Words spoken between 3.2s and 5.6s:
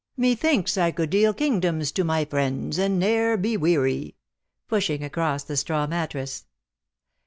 be weary ;'"pushing across the